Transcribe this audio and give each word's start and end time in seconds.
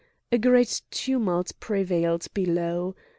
A 0.31 0.39
great 0.39 0.81
tumult 0.89 1.51
prevailed 1.59 2.25
below. 2.33 2.95